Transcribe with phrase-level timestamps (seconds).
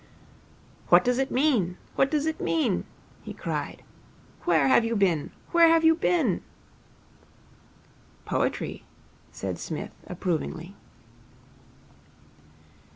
[0.89, 1.77] 'What does it mean?
[1.95, 2.85] What does it mean?'
[3.21, 3.83] he cried.
[4.45, 5.29] 'Where have you been?
[5.51, 6.41] Where have you been?'
[8.25, 8.83] 'Poetry,'
[9.31, 10.75] said Psmith approvingly.